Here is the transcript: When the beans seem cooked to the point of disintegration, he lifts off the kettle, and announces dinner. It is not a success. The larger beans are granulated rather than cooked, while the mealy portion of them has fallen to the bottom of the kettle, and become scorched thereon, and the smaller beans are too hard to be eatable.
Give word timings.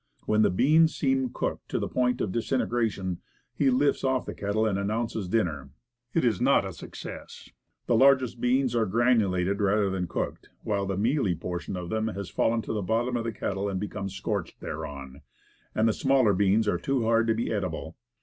When 0.25 0.41
the 0.41 0.49
beans 0.49 0.95
seem 0.95 1.29
cooked 1.31 1.69
to 1.69 1.77
the 1.77 1.87
point 1.87 2.21
of 2.21 2.31
disintegration, 2.31 3.19
he 3.53 3.69
lifts 3.69 4.03
off 4.03 4.25
the 4.25 4.33
kettle, 4.33 4.65
and 4.65 4.79
announces 4.79 5.27
dinner. 5.29 5.69
It 6.15 6.25
is 6.25 6.41
not 6.41 6.65
a 6.65 6.73
success. 6.73 7.51
The 7.85 7.95
larger 7.95 8.25
beans 8.39 8.75
are 8.75 8.87
granulated 8.87 9.61
rather 9.61 9.91
than 9.91 10.07
cooked, 10.07 10.49
while 10.63 10.87
the 10.87 10.97
mealy 10.97 11.35
portion 11.35 11.77
of 11.77 11.91
them 11.91 12.07
has 12.07 12.31
fallen 12.31 12.63
to 12.63 12.73
the 12.73 12.81
bottom 12.81 13.15
of 13.15 13.25
the 13.25 13.31
kettle, 13.31 13.69
and 13.69 13.79
become 13.79 14.09
scorched 14.09 14.59
thereon, 14.59 15.21
and 15.75 15.87
the 15.87 15.93
smaller 15.93 16.33
beans 16.33 16.67
are 16.67 16.79
too 16.79 17.03
hard 17.03 17.27
to 17.27 17.35
be 17.35 17.51
eatable. 17.51 17.95